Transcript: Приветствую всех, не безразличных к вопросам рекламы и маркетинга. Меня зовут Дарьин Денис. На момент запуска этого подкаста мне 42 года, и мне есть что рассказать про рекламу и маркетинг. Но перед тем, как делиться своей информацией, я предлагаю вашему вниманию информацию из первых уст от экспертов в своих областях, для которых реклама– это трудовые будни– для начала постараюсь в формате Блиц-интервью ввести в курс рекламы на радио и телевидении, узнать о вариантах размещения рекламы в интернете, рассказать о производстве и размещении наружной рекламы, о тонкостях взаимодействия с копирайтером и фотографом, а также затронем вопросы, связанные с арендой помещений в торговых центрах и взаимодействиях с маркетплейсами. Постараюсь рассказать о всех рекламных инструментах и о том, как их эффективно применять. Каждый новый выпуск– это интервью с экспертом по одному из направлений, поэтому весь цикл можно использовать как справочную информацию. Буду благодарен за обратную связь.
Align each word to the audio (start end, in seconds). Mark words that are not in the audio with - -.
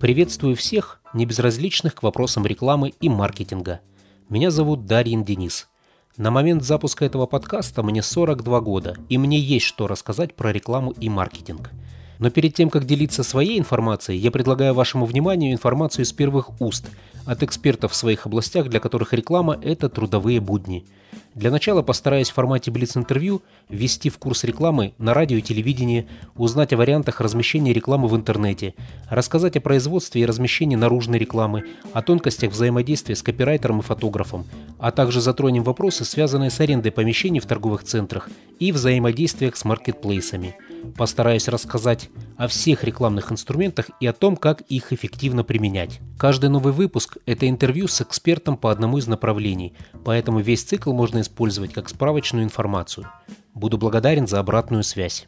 Приветствую 0.00 0.56
всех, 0.56 1.02
не 1.12 1.26
безразличных 1.26 1.94
к 1.94 2.02
вопросам 2.02 2.46
рекламы 2.46 2.94
и 3.02 3.10
маркетинга. 3.10 3.80
Меня 4.30 4.50
зовут 4.50 4.86
Дарьин 4.86 5.24
Денис. 5.24 5.68
На 6.16 6.30
момент 6.30 6.62
запуска 6.64 7.04
этого 7.04 7.26
подкаста 7.26 7.82
мне 7.82 8.02
42 8.02 8.60
года, 8.62 8.96
и 9.10 9.18
мне 9.18 9.38
есть 9.38 9.66
что 9.66 9.86
рассказать 9.86 10.34
про 10.34 10.52
рекламу 10.52 10.92
и 10.92 11.10
маркетинг. 11.10 11.70
Но 12.18 12.30
перед 12.30 12.54
тем, 12.54 12.70
как 12.70 12.86
делиться 12.86 13.22
своей 13.22 13.58
информацией, 13.58 14.16
я 14.16 14.30
предлагаю 14.30 14.72
вашему 14.72 15.04
вниманию 15.04 15.52
информацию 15.52 16.06
из 16.06 16.14
первых 16.14 16.58
уст 16.62 16.86
от 17.26 17.42
экспертов 17.42 17.92
в 17.92 17.96
своих 17.96 18.24
областях, 18.24 18.68
для 18.68 18.80
которых 18.80 19.12
реклама– 19.12 19.60
это 19.62 19.90
трудовые 19.90 20.40
будни– 20.40 20.86
для 21.34 21.50
начала 21.50 21.82
постараюсь 21.82 22.30
в 22.30 22.34
формате 22.34 22.70
Блиц-интервью 22.70 23.42
ввести 23.68 24.10
в 24.10 24.18
курс 24.18 24.44
рекламы 24.44 24.94
на 24.98 25.14
радио 25.14 25.36
и 25.38 25.42
телевидении, 25.42 26.08
узнать 26.36 26.72
о 26.72 26.76
вариантах 26.76 27.20
размещения 27.20 27.72
рекламы 27.72 28.08
в 28.08 28.16
интернете, 28.16 28.74
рассказать 29.08 29.56
о 29.56 29.60
производстве 29.60 30.22
и 30.22 30.26
размещении 30.26 30.76
наружной 30.76 31.18
рекламы, 31.18 31.64
о 31.92 32.02
тонкостях 32.02 32.50
взаимодействия 32.50 33.14
с 33.14 33.22
копирайтером 33.22 33.78
и 33.78 33.82
фотографом, 33.82 34.44
а 34.80 34.90
также 34.90 35.20
затронем 35.20 35.62
вопросы, 35.62 36.04
связанные 36.04 36.50
с 36.50 36.58
арендой 36.60 36.90
помещений 36.90 37.40
в 37.40 37.46
торговых 37.46 37.84
центрах 37.84 38.28
и 38.58 38.72
взаимодействиях 38.72 39.56
с 39.56 39.64
маркетплейсами. 39.64 40.56
Постараюсь 40.96 41.48
рассказать 41.48 42.08
о 42.36 42.48
всех 42.48 42.84
рекламных 42.84 43.30
инструментах 43.30 43.90
и 44.00 44.06
о 44.06 44.12
том, 44.12 44.36
как 44.36 44.62
их 44.62 44.92
эффективно 44.92 45.44
применять. 45.44 46.00
Каждый 46.18 46.48
новый 46.48 46.72
выпуск– 46.72 47.18
это 47.26 47.48
интервью 47.48 47.86
с 47.88 48.00
экспертом 48.00 48.56
по 48.56 48.70
одному 48.70 48.98
из 48.98 49.06
направлений, 49.06 49.74
поэтому 50.04 50.40
весь 50.40 50.62
цикл 50.62 50.92
можно 50.92 51.20
использовать 51.20 51.72
как 51.72 51.88
справочную 51.88 52.44
информацию. 52.44 53.06
Буду 53.52 53.76
благодарен 53.78 54.26
за 54.26 54.38
обратную 54.38 54.82
связь. 54.82 55.26